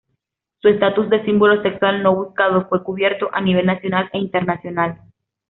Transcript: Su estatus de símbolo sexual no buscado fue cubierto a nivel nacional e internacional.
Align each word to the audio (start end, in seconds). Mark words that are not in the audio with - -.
Su 0.63 0.67
estatus 0.67 1.11
de 1.11 1.23
símbolo 1.25 1.61
sexual 1.61 2.01
no 2.01 2.15
buscado 2.15 2.67
fue 2.67 2.83
cubierto 2.83 3.29
a 3.33 3.39
nivel 3.39 3.67
nacional 3.67 4.09
e 4.11 4.17
internacional. 4.17 4.99